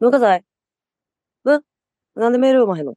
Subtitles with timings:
[0.00, 0.44] 文化財。
[1.44, 1.62] うん
[2.16, 2.96] なんでメール読まへんの？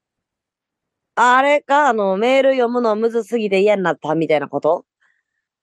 [1.18, 4.86] あれかあの、メール読むのむずすぎて嫌になったみたいなこと？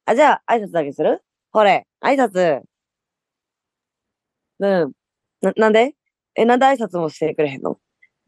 [0.06, 1.22] あ、じゃあ、挨拶だけする？
[1.53, 2.62] ほれ、挨拶。
[4.61, 4.93] うん。
[5.40, 5.95] な、なんで？
[6.35, 7.78] え、なんで挨拶もしてくれへんの？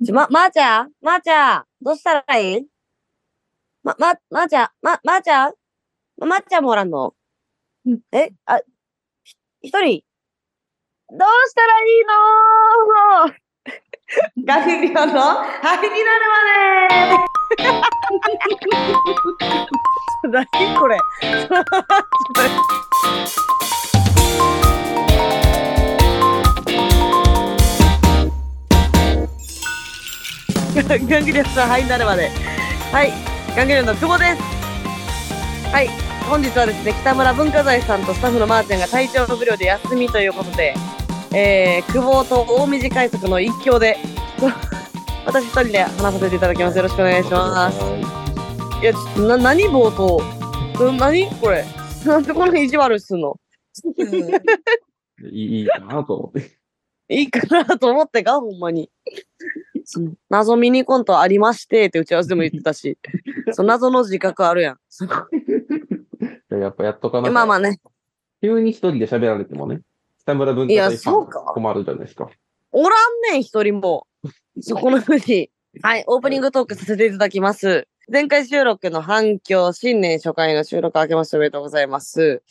[0.04, 0.92] ちょ、ま、まー、ちゃん？
[1.02, 1.64] まー、ちゃん？
[1.82, 2.66] どうしたらいい？
[3.84, 4.68] ま、ま、まー、ちゃん？
[4.82, 5.52] ま、まー、ちゃん？
[6.18, 7.14] ま、まー、ちゃんもおらんの？
[8.12, 8.58] え、あ、
[9.24, 10.02] ひ一人？
[11.12, 12.04] どうしたらいい
[13.26, 16.38] の ガリリオのハになるま
[20.30, 20.96] で 何これ
[30.86, 32.30] ガングリオンのハになるまで。
[32.92, 33.12] はい。
[33.56, 34.42] ガングリオンの久保です。
[35.72, 35.88] はい。
[36.28, 40.74] 本日はですね、北村文化財さんとスタッフのまーちゃんが体調不良で休みということで、
[41.32, 43.96] えー、久保と大水快速の一強で、
[45.24, 46.76] 私一人で話させていただきます。
[46.76, 47.78] よろしくお願いします。
[48.82, 50.20] いや、ちょっと、な、何冒頭？
[50.84, 51.64] うん何これ？
[52.04, 53.36] なんでこの意地悪すんの？
[55.22, 56.58] いいいいかなと思って。
[57.14, 58.90] いいかなと思ってかほんまに。
[59.84, 62.98] その謎ミニコントありましてって打ち合わせでも言ってたし、
[63.52, 64.78] その謎の自覚あるやん。
[64.88, 65.12] その
[66.58, 67.78] やっぱやっとかなまあまあね、
[68.42, 69.82] 急に一人で喋られてもね、
[70.22, 72.28] 北村文化いや財さん困るじゃないですか。
[72.72, 74.06] おらんねん、一人も。
[74.60, 75.50] そこのふうに。
[75.82, 77.86] はい、オープニングトークさせていただきます。
[78.12, 82.42] 前回収録の反響、新年初回の収録明けましておめでとうございます。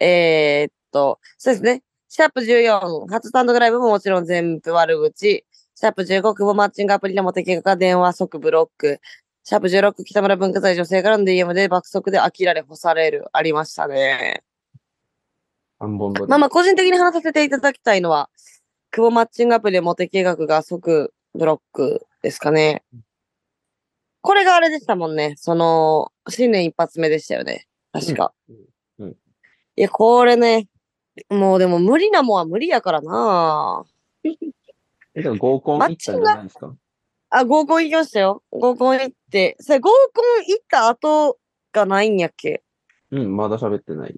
[0.00, 1.82] えー、っと、そうですね。
[2.08, 5.44] シャープ14、初単独ライブももちろん全部悪口。
[5.74, 9.00] シャープ15、久保マッチングアプリでも適格が電話即ブロック。
[9.42, 13.26] シャープ16、北村文化財女性からの DM で爆速で飽きられ干される。
[13.32, 14.44] ありましたね。
[15.78, 16.30] 三本撮り。
[16.30, 18.30] まあまあ、個人的に話させていただきたいのは、
[18.90, 22.82] 久保マッチングアプリでモテ計画が即ブロックですかね。
[24.22, 25.34] これがあれでしたもんね。
[25.36, 27.66] その、新年一発目でしたよね。
[27.92, 28.32] 確か。
[28.48, 29.16] うんうん
[29.78, 30.68] いや、これね、
[31.28, 33.84] もうでも無理なもんは無理やからな
[35.14, 36.74] え、でも合コン行ったんじゃないですか？
[37.28, 38.42] あ、合コン行きましたよ。
[38.50, 39.56] 合コン行って。
[39.60, 41.38] それ合コン行った後
[41.72, 42.62] がないんやっけ？
[43.10, 44.16] うん、まだ喋ってない。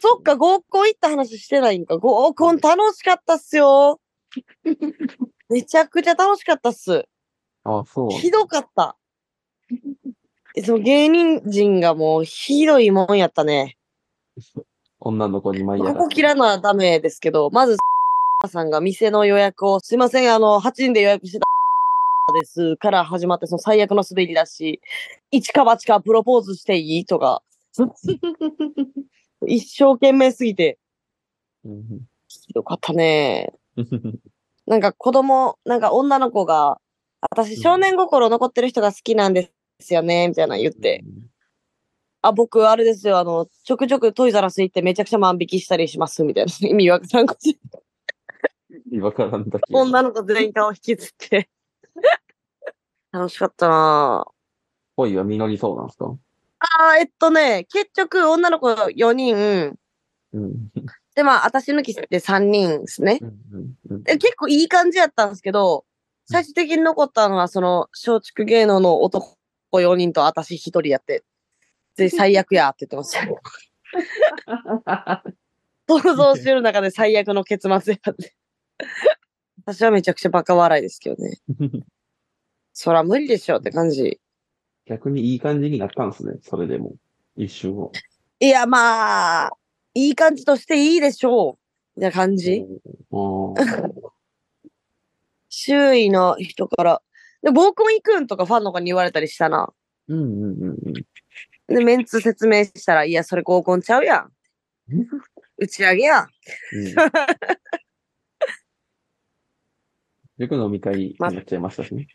[0.00, 1.96] そっか、合コン行った話してないんか。
[1.98, 4.00] 合コン楽しかったっすよ。
[5.48, 7.06] めちゃくちゃ楽しかったっす。
[7.64, 8.10] あ、そう。
[8.10, 8.96] ひどかった。
[10.56, 13.76] えその芸人陣がもうひどいもんやったね。
[15.00, 16.04] 女の子に舞い上こ。
[16.04, 17.76] こ切らなダメですけど、まず、
[18.48, 21.46] さんが店の予約を、すいません、あの、8人で予約してた
[22.32, 24.80] ですから始まって、その最悪の滑り出し、
[25.30, 27.04] 一か八かプロポーズしていい？
[27.04, 27.42] とか、
[29.46, 30.78] 一生懸命すぎて、
[31.64, 31.84] うん
[32.28, 33.52] ひどかったね。
[34.66, 36.80] なんか子供、なんか女の子が、
[37.30, 41.04] 私少年心残ってる人が好きなんですよね、みたいなの言って。
[42.22, 46.52] あ、僕、あれですよ、あの、ちょくちょくトイザラス行ってめちゃくちゃ万引きしたりします、みたいな。
[46.68, 47.40] 意味わからんこと
[48.90, 49.00] うん。
[49.02, 49.64] わからんだけ。
[49.72, 51.48] 女の子全員顔引きつって。
[53.12, 54.30] 楽しかったなぁ。
[54.96, 56.16] 恋は実りそうなんですか？
[56.58, 59.76] あーえっとね、結局女の子4人、
[60.32, 60.70] うん。
[61.14, 63.18] で、まあ、私抜きで3人ですね。
[63.20, 65.84] うんうんで結構いい感じやったんですけど、
[66.26, 69.38] 最終的に残ったのは、その、松竹芸能の男
[69.72, 71.24] 4人と私1人やって、
[71.96, 73.26] で、最悪やって言ってました。
[75.88, 78.34] 想像してる中で最悪の結末やって。
[79.64, 81.38] 私はめちゃくちゃバカ笑いですけどね。
[82.72, 84.20] そら無理でしょって感じ。
[84.86, 86.34] 逆にいい感じになったんですね。
[86.42, 86.94] それでも。
[87.36, 87.92] 一瞬を。
[88.40, 89.52] いや、まあ、
[89.94, 91.58] いい感じとしていいでしょ
[91.96, 92.00] う。
[92.00, 92.64] みたいな感じ。
[93.10, 93.18] う
[93.52, 93.54] ん。
[95.48, 97.02] 周囲の人から。
[97.42, 99.72] で、合コン行くんとかファンの子に言われたりしたな。
[100.08, 101.74] うんうんうんうん。
[101.74, 104.32] で、メンツ説明したら、いや、それ合コンちゃうやん。
[105.58, 106.24] 打ち上げやん。
[106.24, 106.30] うん
[110.38, 112.08] 塾飲み会になっちゃいましたしね。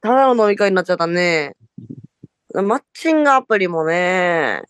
[0.00, 1.56] ただの飲み会になっちゃったね。
[2.54, 4.62] マッチングアプリもね。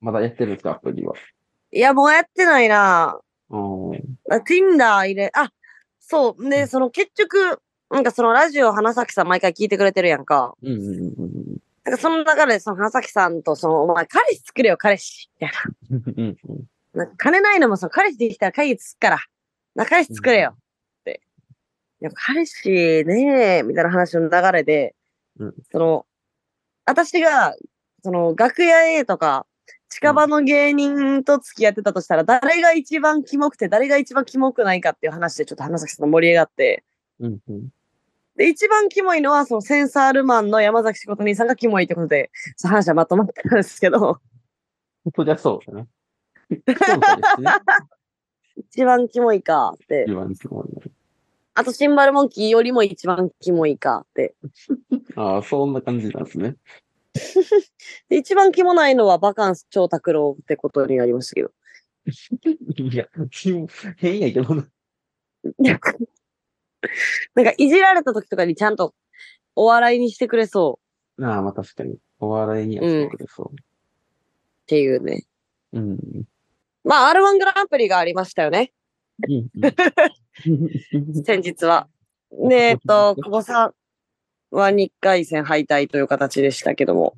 [0.00, 1.14] まだやってるんですか、アプリは？
[1.72, 3.18] いや、もうやってないな。
[3.50, 3.94] うん。
[4.30, 5.50] あ Tinder 入れ、あ、
[6.00, 6.48] そう。
[6.48, 7.60] で、その結局、
[7.90, 10.54] なんかそのラジオ花咲さん毎回聞いてくれてるやんか。
[10.62, 15.30] うんうんうんうんなんかその中でその花咲さんとその、お前彼氏作れよ、彼氏。
[15.38, 15.58] みたい
[15.90, 16.36] うんうん
[16.94, 17.04] な。
[17.04, 19.18] なんか金ないのもその彼氏できたら会議つくから。
[19.74, 20.56] な、彼氏作れよ。
[22.04, 24.94] や、彼氏ねえ、みたいな話の流れで、
[25.38, 26.06] うんその、
[26.84, 27.54] 私が、
[28.02, 29.46] その、楽屋 A とか、
[29.88, 36.84] 近場の芸人と付き合ってたとしたら、誰が一番キモくて、誰が一番キモくないかっていう話でちょっと花咲さんと盛り上がって、
[37.20, 37.68] うんうん。
[38.36, 44.18] で、一番キモいのは、そのセンサールマンの山崎仕事人さんがキモいってことで、その話はまとまってたんですけど、
[45.14, 45.86] そりゃそうだね。
[47.38, 47.50] ね。
[48.56, 50.14] 一番キモいかって一。
[50.14, 50.93] 番すごいね。
[51.54, 54.34] あと、シンバルモンキーよりも一番キモいかって。
[55.16, 56.56] ああ、そんな感じなんですね。
[58.08, 61.52] で 一番キモないのはバカンス超拓郎ってことになりましたけど。
[62.76, 63.06] いや、
[63.96, 64.68] 変やけどな。
[65.64, 68.94] なんか、いじられた時とかにちゃんと
[69.54, 70.80] お笑いにしてくれそ
[71.18, 71.98] うああ、まあ確かに。
[72.18, 73.56] お笑いにはしてくれそっ
[74.66, 75.24] ていうね。
[75.72, 75.78] う。
[75.78, 76.24] うん。
[76.82, 78.72] まあ、R1 グランプリがありましたよね。
[79.22, 81.24] うん。
[81.24, 81.88] 先日は。
[82.48, 83.74] で、えっと、久保さん
[84.50, 87.14] は2回戦敗退という形でしたけども。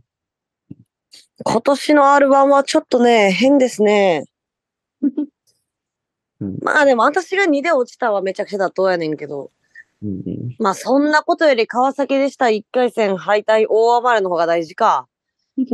[1.44, 4.24] 今年の R1 はちょっとね、変ですね。
[5.02, 9.50] うんまあでも私が2で落ちたはめちゃくちゃ妥当やねんけど。
[10.58, 15.08] まあそんなことより川崎でした1回戦敗退大暴れの方が大事か。
[15.56, 15.64] ね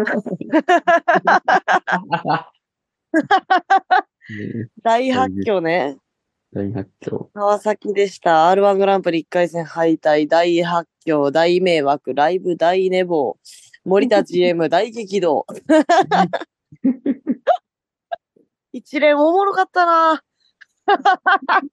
[4.83, 5.99] 大発狂ね。
[6.55, 7.31] 大発狂。
[7.33, 8.51] 川崎でした。
[8.51, 13.39] R1 グランプリ1回戦敗退、大発狂、大迷惑、ライブ大寝坊、
[13.85, 15.47] 森田 GM 大激動。
[18.73, 20.23] 一連おもろかったな。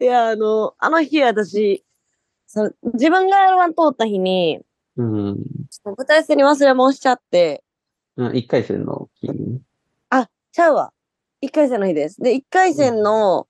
[0.00, 1.84] いや、あの、あの日私、
[2.46, 4.60] その自分が R1 通った日に、
[4.96, 5.36] うん。
[5.84, 7.62] 舞台戦に忘れ物しちゃって、
[8.16, 9.60] うん一回戦の日に？
[10.10, 10.92] あ、ちゃうわ。
[11.40, 12.20] 一回戦の日です。
[12.20, 13.46] で、一回戦の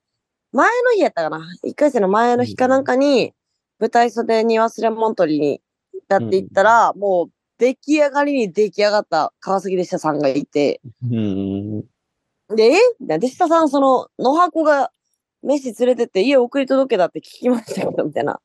[0.52, 1.46] 前の日やったかな。
[1.62, 3.32] 一回戦の前の日かなんかに、
[3.78, 5.60] 舞台袖に忘れ物取りに
[6.08, 11.80] やっていったら、もう出来上がりに出来上がった川崎でしたさんがいて、うん。
[12.54, 13.18] で、え？
[13.18, 14.90] でしたさん、その、野箱が
[15.42, 18.40] 飯連れてって家送り届けだって聞きましたけど、みたいな。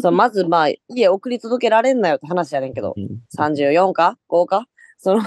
[0.00, 2.94] そう、まずまあ、家送り届けられんなよって話やねんけど、
[3.36, 4.66] 34か ?5 か
[4.98, 5.26] その、ね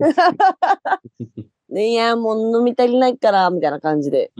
[1.72, 4.32] いや、もう飲み足りないから、みたいな感じで。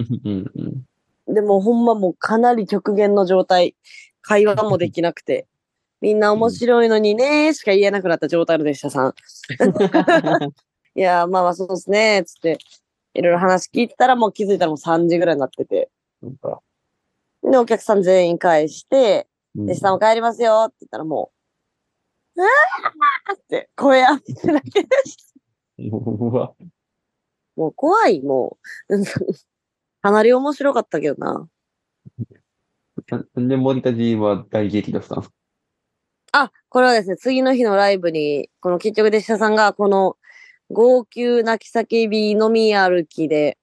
[1.29, 3.77] でもほんまもうかなり極限の状態。
[4.23, 5.47] 会話もできなくて。
[6.01, 9.15] みんな面白いのにねしか言えなくなった状態の弟子さん。
[10.97, 12.59] いや、まあまあそうですね、つって。
[13.13, 15.91] いろいろ話聞いてたらもう気づいたらもう3時ぐらいになってて。
[17.43, 19.27] で、お客さん全員返して、
[19.57, 21.33] うん弟子さんも帰りますよって言ったらも
[22.37, 25.40] う、うわーって声上げてだけでした。
[25.89, 26.53] うわ。
[27.57, 29.05] もう怖い、もう。
[30.03, 31.49] かなり面白かったけどな。
[33.11, 35.19] なんで森田 G は大激怒したん？
[35.21, 35.35] ですか
[36.33, 40.17] あ、これはですね、次の日のライブに、この結局弟子さんが、この、
[40.71, 43.59] 号泣泣き叫び飲み歩きで、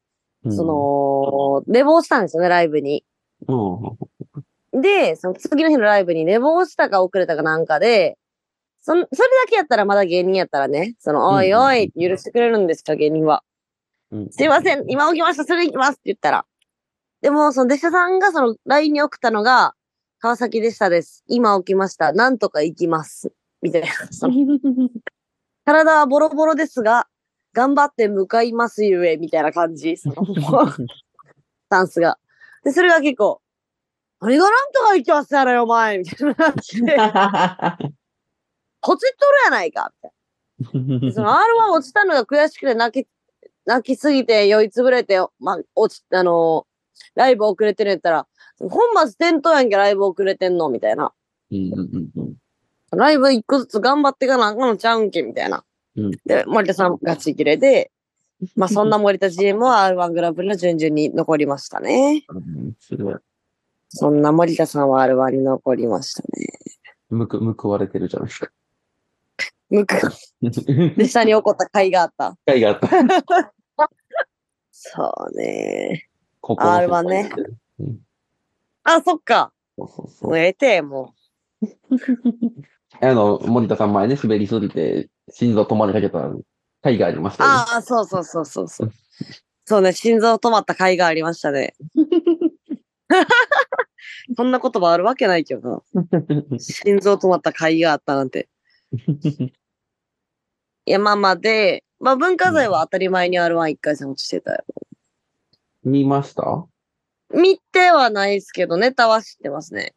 [0.49, 3.05] そ、の、寝坊したんですよね、ライブに。
[3.47, 4.81] うん。
[4.81, 8.17] で、その次の日のライブに寝坊したか遅れたかなんかで、
[8.87, 13.43] そん、それだけやったらまだ芸人やったらね、その、おいおい、許してくれるんですか、芸人は。
[14.11, 14.29] うん。
[14.29, 16.45] すいません、今起きました、それ行きますって言ったら。
[17.21, 19.73] でも、その弟子さんがその LINE に送ったのが、
[20.19, 21.25] 川崎でしたです。
[21.27, 22.13] 今起きました。
[22.13, 23.33] なんとか行きます。
[23.61, 23.87] みたいな。
[24.09, 24.33] その
[25.65, 27.07] 体はボロボロですが、
[27.51, 29.97] 頑張って向かいますゆえ、みたいな感じ。
[29.97, 30.15] その
[30.71, 30.87] ス
[31.69, 32.17] タンスが。
[32.63, 33.41] で、それが結構、
[34.21, 36.95] 何がなんとか行きますやろよ、お前みたいな感じで、
[38.87, 39.91] こつっとるやないか
[40.63, 40.99] みたいな。
[40.99, 43.07] で その R1 落ちたのが悔しくて泣き、
[43.65, 46.65] 泣きすぎて酔いつぶれて、ま、落ち、あの
[47.15, 48.27] ライブ遅れてるんやったら、
[48.59, 51.11] 本末転倒やんけ、ライブ遅れてんのみたいな。
[51.51, 52.35] うんうんうん
[52.91, 55.65] ライブ一個ずつ頑張ってかなあかんのちゃうんけみたいな。
[55.97, 57.91] うんで、森田さんガチ切れで、
[58.55, 62.23] まあそんな森田 GM は R1 グランプリの準々に残りましたね。
[62.29, 62.73] うん。
[62.79, 63.15] すごい。
[63.89, 66.47] そんな森田さんは R1 に残りましたね。
[67.09, 68.51] むく、報われてるじゃないですか。
[69.69, 69.95] むく、
[70.95, 72.37] で、 下に起こった甲斐があった。
[72.45, 72.87] 会があった。
[74.71, 76.07] そうね。
[76.39, 77.29] ここの R1 ね。
[77.79, 77.99] うん
[78.89, 79.51] あ、そっか。
[79.77, 81.13] そうそうそうもうええて、も
[83.01, 86.31] あの、森田さん前ね、滑りすぎて、心臓止まりかけた
[86.81, 87.37] 回がありましう。
[87.37, 87.55] たよね。
[87.57, 88.93] ああ、そうそうそうそうそう。
[89.65, 91.75] そうね、心臓止まった甲斐がありましたね。
[94.37, 95.81] そんな言葉あるわけないけどな。
[96.57, 98.47] 心臓止まった甲斐があったなんて。
[100.85, 104.63] いや、まで、まあ文化財は当たり前に R1 一回戦落ちてたよ。
[105.83, 106.65] 見ました？
[107.33, 109.93] 見てはないですけど、ネタは知ってますね。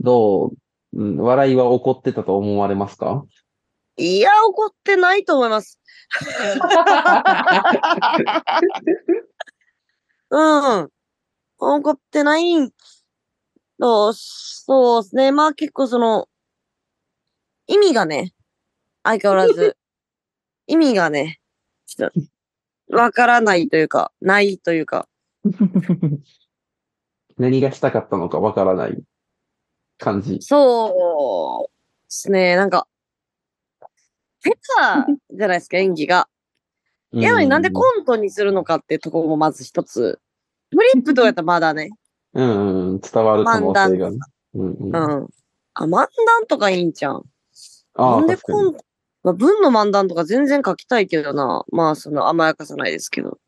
[0.00, 0.52] どう、
[0.94, 3.24] うん笑いは起こってたと思われますか？
[3.98, 5.78] いや、怒ってないと思います。
[10.30, 10.38] うん。
[10.38, 10.88] あ
[11.58, 12.70] 残ってないん
[13.80, 15.32] と、そうですね。
[15.32, 16.28] まあ結構その、
[17.66, 18.32] 意味がね、
[19.02, 19.76] 相変わらず、
[20.66, 21.40] 意味がね、
[21.86, 22.10] ちょっ
[22.88, 25.08] と、わからないというか、ないというか、
[27.38, 29.02] 何がしたかったのかわからない
[29.98, 30.38] 感じ。
[30.40, 31.74] そうで
[32.08, 32.56] すね。
[32.56, 32.86] なんか、
[34.40, 36.28] 下手じゃないですか、演技が。
[37.12, 40.20] やのになんでコントにするのかっていうところもまず一つ。
[40.70, 41.90] フリップとかやったらまだね。
[42.34, 44.18] うんうん、伝わる可能性がね。
[44.54, 44.94] うんうん。
[44.94, 45.28] うあん。
[45.74, 47.22] あ、漫談とかいいんじゃん。
[47.96, 48.58] なあ、んで確かに。
[48.64, 48.84] コント、
[49.24, 51.64] まあ、文の漫談とか全然書きたいけどな。
[51.72, 53.38] まあ、その甘やかさないですけど。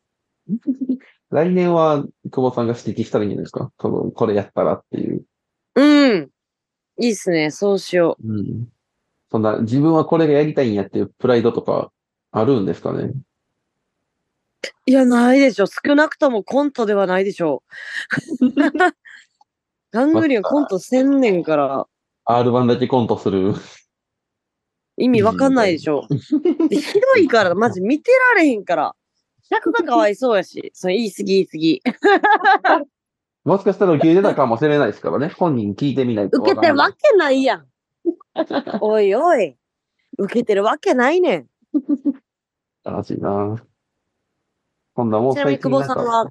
[1.31, 3.71] 来年は久保さんが指摘したらいいんじゃないですか？
[3.79, 5.23] その、これやったらっていう。
[5.75, 6.29] うん。
[6.99, 7.51] いいっすね。
[7.51, 8.67] そうしようん。
[9.31, 11.91] そんな、自分はこれがやりたいんやっていうプライドとか
[12.31, 13.03] あるんですかね？
[13.03, 13.13] う。
[14.87, 15.65] いや、ないでしょ。
[15.67, 17.61] 少なくともコントではないでしょ
[18.41, 18.51] う。
[19.91, 21.85] ガングリオンコントせんねんから。
[22.27, 23.53] ?R1 だけコントする。
[24.99, 26.07] 意味わかんないでしょ。
[26.69, 28.95] でひどいから、マジ見てられへんから。
[29.49, 31.81] 客がかわいそうやし、それ言い過ぎ言い過ぎ。
[33.45, 35.29] もしかしたら受け入れたかもしれないですからね。
[35.29, 36.91] 本人聞いてみないと受けてるわ。
[36.91, 37.65] けないやん。
[38.81, 39.57] おいおい。
[40.17, 41.49] 受けてるわけないねん。
[42.85, 43.55] 悲しいな
[44.93, 46.27] こんなもうちなみに久保さんは、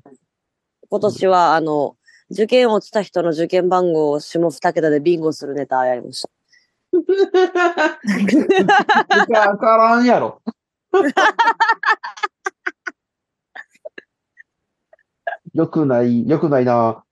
[0.91, 1.97] 今年は、あの、
[2.31, 6.31] 受験落ちた人の受験番号を下二桁でビンゴするネタやりました。
[9.31, 10.41] わからんやろ。
[15.55, 17.03] よくない、よくないな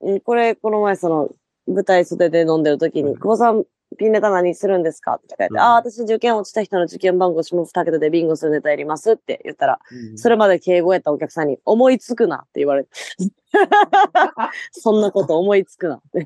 [0.00, 1.30] うんこれ、この前、その、
[1.66, 3.64] 舞台袖で飲んでる時に、久保さん、
[3.98, 5.14] ピンネタ何するんですか？
[5.14, 9.80] って聞かれて、うんああ、私受験落ちた人の受験番号下二桁でビンゴするネタやりますって言ったら、
[10.16, 12.90] それまで敬語やったお客さんに、思いつくなって言われて。
[14.72, 16.24] そんなこと思いつくなって。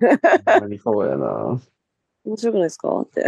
[0.60, 1.60] 何そうやな
[2.24, 3.00] 面白くないですか？
[3.00, 3.24] って。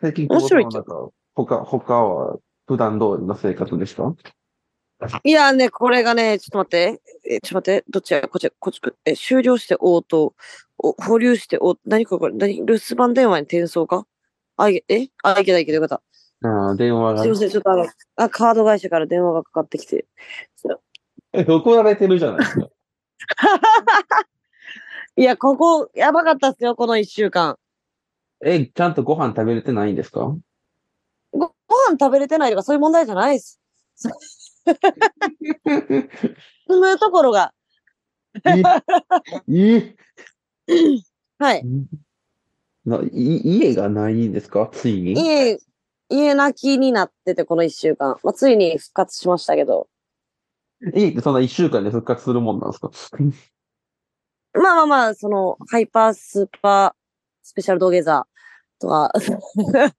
[0.00, 4.14] 最近、面白い久保さんはなんか、他、他は普段通りの生活でした
[5.24, 7.02] いやね、これがね、ちょっと待って。
[7.28, 7.84] え、ちょっと待って。
[7.90, 8.22] どっちや？
[8.22, 10.34] こっち、こっち、え、終了して応答。
[10.78, 12.64] お、保留して応、何これ何？
[12.64, 14.06] 留守番電話に転送か？
[14.56, 15.08] あ、いけ、え？
[15.22, 16.00] あ、いけたいけたよかっ
[16.42, 16.48] た。
[16.48, 17.30] ああ、電話がすい。
[17.30, 20.06] ません、ちょっとあの、あ、カード会社から電話がかかってきて。
[21.32, 22.68] え、怒られてるじゃないですか。
[25.16, 27.56] いや、ここ、やばかったっすよ、この一週間。
[28.44, 30.20] え、ちゃんとご飯食べれてないんですか？
[31.32, 31.54] ご、ご
[31.88, 33.60] 飯食べれてないとかそういう問題じゃないです。
[36.66, 37.52] 住むところが、
[38.44, 38.62] え
[39.48, 39.96] え
[41.38, 41.64] はい。
[42.84, 44.68] ない家がないんですか？
[44.72, 45.12] ついに？
[45.12, 45.58] 家、
[46.08, 48.16] 家泣きになってて、この一週間。
[48.24, 49.86] まあ、ついに復活しましたけど。
[50.94, 52.90] 家ってそんな一週間で復活するもんなんですか？
[54.54, 56.92] まあまあまあ、その、ハイパースーパー
[57.42, 59.12] スペシャルドゲザーとか、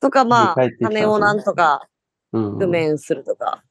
[0.00, 1.88] とかまあ家帰ってきたんですね金をなんとか
[2.32, 2.58] うん。
[2.58, 3.62] 工面するとか。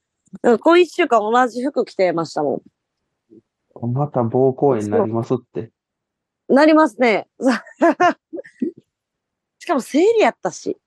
[0.42, 2.62] なんかこう一週間同じ服着てましたも
[3.82, 5.62] また膀胱炎になりますって。
[6.50, 6.56] ん。
[6.56, 7.28] なりますね。
[9.60, 10.78] しかも生理やったし、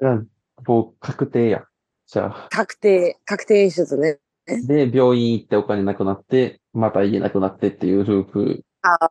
[0.00, 0.28] うん。
[0.66, 1.66] もう確定や。
[2.06, 2.48] じゃあ。
[2.50, 4.18] 確定、確定演出ね。
[4.46, 8.64] で、病院行ってお金なくなって、また家なくなってっていうループ。
[8.82, 9.10] ああ。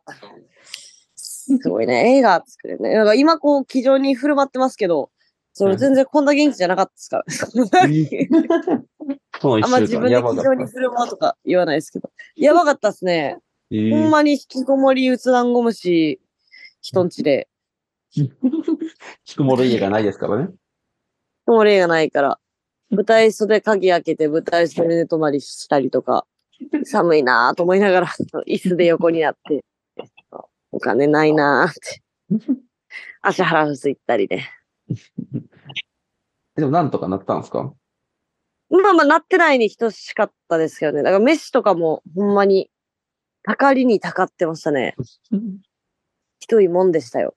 [1.14, 2.16] すごいね。
[2.16, 2.94] 映画作れるね。
[2.94, 5.10] なんか今こう、気丈に振る舞ってますけど、
[5.52, 7.24] それ全然こんな元気じゃなかったですから。
[9.64, 10.66] あんま自分で気丈に。
[10.66, 12.10] 振る舞うとか言わないですけど。
[12.34, 13.38] やばかったっすね。
[13.70, 16.20] えほんまに引きこもり、うつらんごむし、
[16.82, 17.48] 人んちで。
[18.16, 18.30] 引
[19.24, 20.42] きこもる家がないですからね。
[20.42, 20.52] 引き
[21.46, 22.38] こもりがないから。
[22.90, 26.26] 舞台袖鍵開けて舞台袖で寝泊まりしたりとか、
[26.84, 28.06] 寒いなぁと思いながら、
[28.46, 29.64] 椅子で横になって、
[30.72, 32.02] お金ないなぁって。
[33.22, 34.48] 足腹すいったりね。
[36.54, 37.74] でもなんとかなったんですか？
[38.70, 41.02] まあまあ、なってないに等しかったですけどね。
[41.02, 42.70] だから飯とかもほんまに、
[43.42, 44.96] たかりにたかってましたね。
[46.40, 47.34] ひどいもんでしたよ。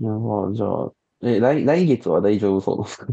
[0.00, 0.92] いや、まあ、じゃあ、
[1.22, 3.12] え、来、来月は大丈夫そうですか？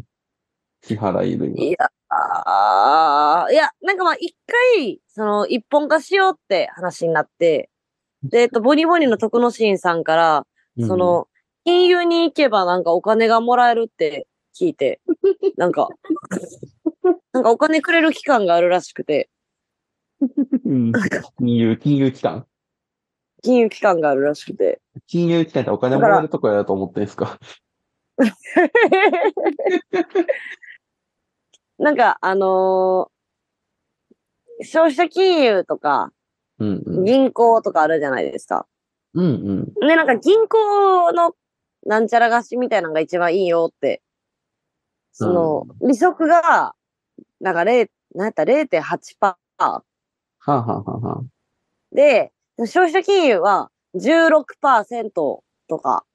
[0.81, 4.35] 支払い類いや、あーいや、なんかまあ一
[4.77, 7.69] 回、その一本化しようって話になって、
[8.23, 10.87] で、えっと、ボニボニの徳之進さんから、は。
[10.87, 11.27] その、
[11.65, 15.01] 金融に行けばなんかお金がもらえるって聞いて、
[15.57, 15.89] なんか、
[17.33, 19.29] なんかお金くれる期間があるらしくて、
[20.65, 20.91] うん、
[21.37, 22.45] 金融、金融機関？
[23.41, 24.81] 金融機関があるらしくて。
[25.07, 27.39] 金融機関ってお金もらえるとこやと思ってんすか？
[31.79, 33.19] なんか、あのー
[34.61, 36.11] 消費者金融とか、
[36.59, 37.05] うんうん。
[37.05, 38.67] 銀行とかあるじゃないですか。
[39.13, 39.29] うんう
[39.61, 39.87] ん。
[39.87, 41.33] で、なんか銀行の
[41.85, 44.01] なんちゃら貸しみたいなのが一番いいよって。
[45.13, 46.75] その、利息が、
[47.39, 49.83] なんか0、なんやったら0.8%はあ、は
[50.45, 51.23] あはあはあ、
[51.93, 55.11] で、消費者金融は16%
[55.67, 56.05] とか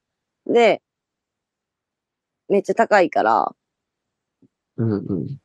[0.46, 0.82] で、
[2.48, 3.54] めっちゃ高いから、
[4.76, 5.38] うんうん。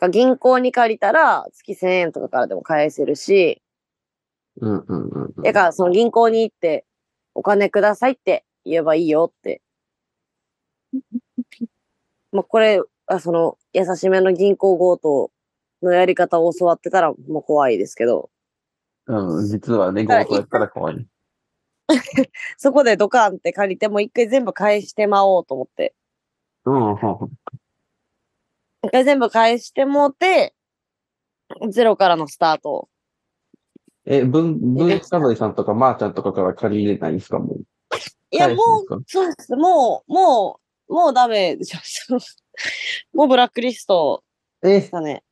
[0.00, 3.62] なんか銀行に借りたら月1000円とかからでも返せるし、
[4.60, 5.42] うんうんうんうん。
[5.42, 6.84] だからその銀行に行って
[7.34, 9.60] お金くださいって言えばいいよって。
[12.32, 15.30] まあこれ、あその優しめの銀行強盗
[15.82, 18.30] のやり方を教わってたらもう怖いですけど、
[19.06, 21.06] うん、実はね、強盗やったら怖い。
[22.56, 25.94] そこでドカンって借りてもう一回全部返してまおうと思って。
[26.64, 26.96] うん、
[29.04, 30.54] 全部返してもうて、
[31.70, 32.88] ゼロからのスタート。
[34.04, 37.38] え、文、文化財さんとか、まーちゃんとかから借り入れないんですか？
[37.38, 37.58] もう。
[38.30, 39.54] いや、返もう、そうです。
[39.54, 40.58] もう、も
[40.88, 41.78] う、もうダメでしょ。
[43.14, 44.24] もうブラックリスト
[44.62, 44.80] え？
[44.80, 45.22] でし、たね。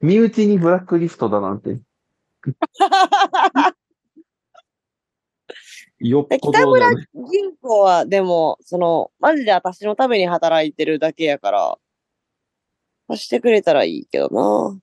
[0.00, 1.80] 身内にブラックリストだなんて。
[6.00, 7.06] よっぽ北村どだね。
[7.14, 11.78] 銀行は、でも、その、マジで私のために働いてるだけやから、
[13.12, 14.78] 貸してくれたらいいけどな。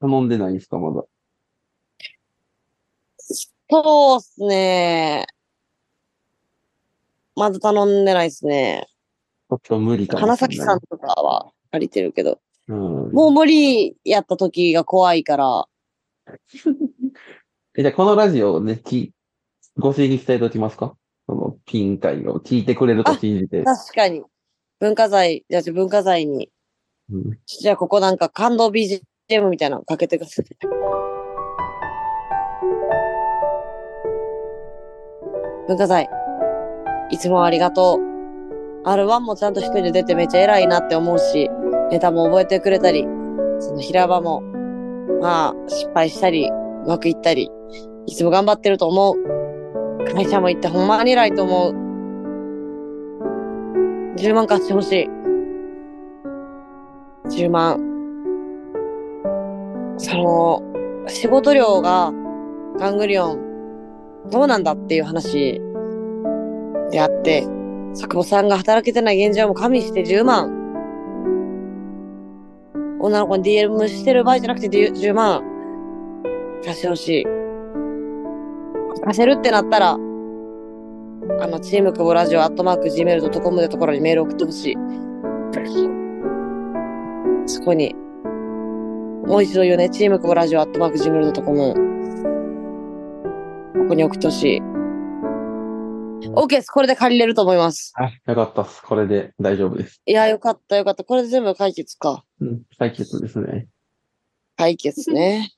[0.00, 1.04] 頼んでないんですか、まだ。
[3.70, 5.24] そうっすね。
[7.36, 8.88] まだ頼んでないっすね。
[9.48, 10.36] ちょっと無理かも花。
[10.36, 13.12] 咲さんとかは借りてるけど、うん。
[13.12, 15.66] もう無理やった時が怖いから、
[17.76, 19.12] え、 じゃあこのラジオをね、き、
[19.76, 20.96] ご指摘していただきますか？
[21.28, 23.62] その、ピン会を聞いてくれると信じて。
[23.62, 24.24] 確かに。
[24.80, 26.50] 文化財、じゃあ文化財に、
[27.12, 30.46] うんじゃあここなんか感動 BGM みたいなのかけてください。
[35.66, 36.08] 文化財、
[37.10, 38.88] いつもありがとう。
[38.88, 41.48] R1 もちゃんと一人で出てめっちゃ偉いなって思うし、
[41.90, 43.06] ネタも覚えてくれたり、
[43.60, 44.42] その平場も、
[45.22, 46.50] まあ、失敗したり、
[46.84, 47.50] うまくいったり、
[48.06, 50.14] いつも頑張ってると思う。
[50.14, 51.72] 会社も行ってほんまに偉いと思う。
[54.16, 55.23] 10万貸してほしい。
[57.28, 57.94] 10万。
[59.98, 60.62] その、
[61.08, 62.12] 仕事量が、
[62.78, 65.60] ガングリオン、どうなんだっていう話
[66.90, 67.46] であって、
[67.92, 70.64] 佐久保さんが働けてない現状も加味して10万。
[73.00, 75.42] 女の子に DM してる場合じゃなくて10万。
[76.64, 77.24] 貸してほしい。
[79.04, 79.96] 貸せるってなったら、あ
[81.46, 86.03] の、チーム久保ラジオアットマーク Gmail.com のところにメール送ってほしい。
[87.46, 87.94] そこに、
[89.26, 91.74] もう一度言うね、チーム久保ラジオアットマーク Gmail.com。
[93.82, 94.62] ここに送ってほしい。
[96.30, 96.70] OK です。
[96.70, 97.92] これで借りれると思います。
[97.96, 98.82] あ、よかったっす。
[98.82, 100.00] これで大丈夫です。
[100.06, 101.04] いや、よかったよかった。
[101.04, 102.24] これで全部解決か。
[102.40, 103.68] うん、解決ですね。
[104.56, 105.52] 解決ね。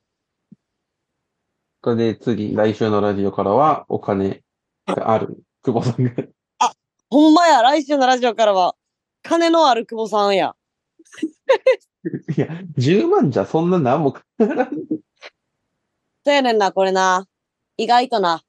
[1.83, 4.43] これで次、来週のラジオからは、お金
[4.87, 6.11] がある、久保さんが。
[7.11, 8.75] ほんまや、来週のラジオからは、
[9.23, 10.56] 金のある久保さんや。
[12.37, 14.69] いや、10万じゃそんな何もかからん。
[14.69, 17.27] そうやねんな、これな。
[17.77, 18.43] 意外とな。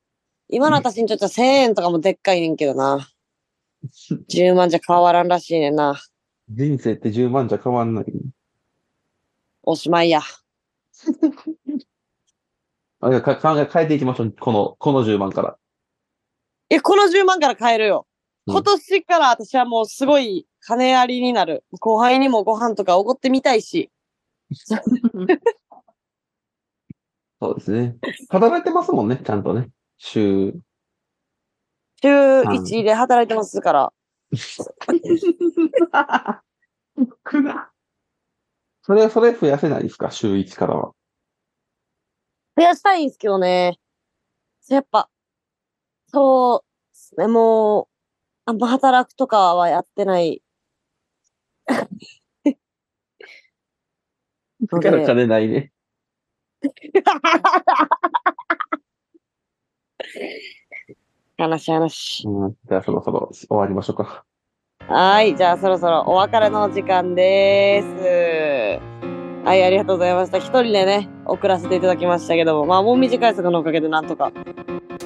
[0.50, 3.08] 今の私にとっては1000円とかもでっかいねんけどな。
[4.30, 6.00] 10万じゃ変わらんらしいねんな。
[6.50, 8.06] 人生って10万じゃ変わんない。
[9.64, 10.22] おしまいや。
[13.00, 14.32] あか考え変えていきましょう。
[14.40, 15.58] この、この10万から。
[16.70, 18.08] え、この10万から買えるよ。
[18.08, 21.64] うん今年から私はもうすごい金ありになる。
[21.80, 23.90] 後輩にもご飯とかおごってみたいし。
[24.52, 24.76] そ
[27.52, 27.96] うですね。
[28.28, 29.70] 働いてますもんね、ちゃんとね。
[29.98, 30.54] 週。
[32.02, 33.94] 週1で働いてますから。
[38.82, 40.12] それ、それ増やせないですか？
[40.12, 40.92] 週1からは。
[42.58, 43.80] 増やしたいんですけどね。
[44.68, 45.10] やっぱ、
[46.08, 46.60] そう
[46.92, 47.88] ですね、もう、
[48.44, 50.42] あんま働くとかはやってない。
[54.72, 55.72] だから金ないね。
[61.38, 62.28] 話話。
[62.28, 62.56] うん。
[62.68, 64.26] じゃあそろそろ終わりましょうか。
[64.88, 67.88] はい、じゃあそろそろお別れのお時間です。
[69.46, 70.40] はい、ありがとうございました。
[70.40, 74.32] 一人でね、送らせていただきましたけども、まあもう短い速のおかげでなんとか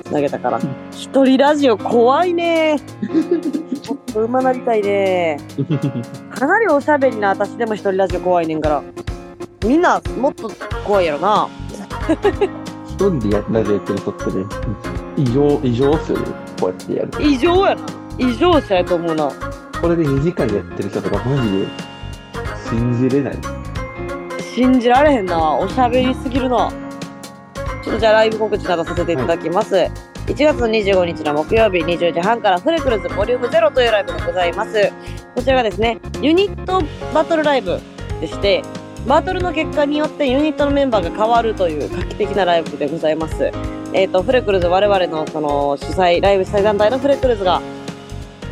[0.03, 0.59] つなげたから。
[0.91, 2.77] 一人ラジオ怖いね。
[3.91, 5.37] もっと馬なりたいね。
[6.33, 8.81] かなりおしゃべりな私でも一人ラジオ怖いねんから。
[9.65, 10.49] みんなもっと
[10.85, 11.49] 怖いやろな。
[12.87, 14.45] 一人でやラジオやってる人ってね、
[15.17, 16.25] 異常、異常っすよね。
[16.61, 17.11] こうやってやる。
[17.19, 17.81] 異常やな。
[18.17, 19.29] 異常者やと思うな。
[19.81, 21.67] これで2時間やってる人とかマジで
[22.69, 23.37] 信じれない。
[24.55, 25.53] 信じられへんな。
[25.57, 26.71] おしゃべりすぎるな。
[27.83, 29.91] ちょっとじゃあライブ告知などさせていただきます。
[30.31, 34.89] 1月の25日の木曜日20時半からフレクルズボリューム0というライブがございます。
[35.35, 36.81] こちらがですね、ユニット
[37.13, 37.81] バトルライブ
[38.21, 38.63] でして、
[39.05, 43.51] バトルの結果によってユニットのメンバーが変わるという画期的なライブでございます。
[43.91, 47.61] えっ、と、フレクルズ、我々のその主催、ライブ主催団体のフレクルズが、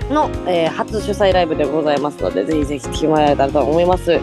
[0.10, 4.20] の、えー初主催ライブでございますので、ぜひぜひ来てもらえたらと思います。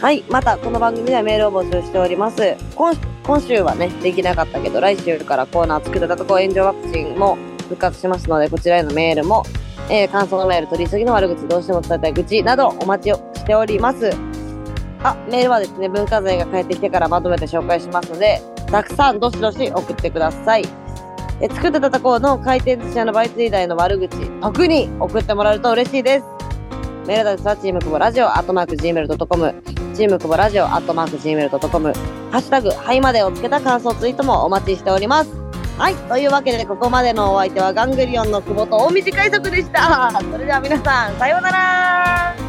[0.00, 0.22] はい。
[0.30, 2.56] また、この番組ではメールを募集しております。
[2.76, 9.42] 今今週はね、できなかったけど、来週からコーナー作ってたところ、炎上ワクチンも復活しますので、こちらへのメールも、
[9.90, 14.12] えー感想のメール、取り急ぎの悪口、どうしても伝えたい愚痴などお待ちをしております。
[15.02, 20.64] あ、メールはですね、文化財が帰ってきてからまとめて紹介しますので、たくさんどしどし送ってください。
[21.40, 26.37] え作ってたところの回転寿司屋のバイトリーダーへの悪口、特に送ってもらえると嬉しいです。
[27.08, 29.62] メールアドレスはチームクボラジオ、アットマーク Gmail.com、
[29.96, 31.92] チームクボラジオ、アットマーク Gmail.com、
[32.30, 35.30] ハッシュタグ、はいまでをつけた感想ツイートもお待ちしております。
[35.78, 35.94] はい。
[35.94, 40.20] というわけで、ここまでのお相手はガングリオンの久保と大道海賊でした。
[40.20, 42.47] それでは皆さん、さようなら